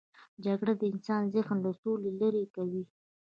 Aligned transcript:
جګړه 0.45 0.73
د 0.77 0.83
انسان 0.91 1.21
ذهن 1.33 1.57
له 1.65 1.71
سولې 1.81 2.09
لیرې 2.19 2.45
کوي 2.55 2.83